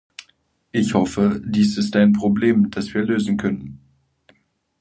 [0.71, 3.79] Ich hoffe, dies ist ein Problem, das wir lösen können.